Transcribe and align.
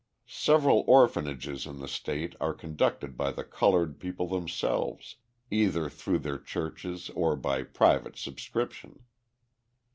Several 0.25 0.83
orphanages 0.87 1.67
in 1.67 1.77
the 1.77 1.87
state 1.87 2.33
are 2.41 2.55
conducted 2.55 3.15
by 3.15 3.31
the 3.31 3.43
coloured 3.43 3.99
people 3.99 4.27
themselves, 4.27 5.17
either 5.51 5.91
through 5.91 6.17
their 6.17 6.39
churches 6.39 7.11
or 7.11 7.35
by 7.35 7.61
private 7.61 8.17
subscription. 8.17 9.01